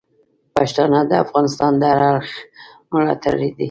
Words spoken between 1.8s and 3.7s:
هر اړخ ملاتړي دي.